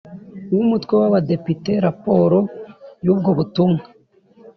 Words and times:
w 0.53 0.57
Umutwe 0.63 0.93
w 1.01 1.03
Abadepite 1.09 1.71
raporo 1.87 2.37
y 3.05 3.07
ubwo 3.13 3.29
butumwa 3.37 3.83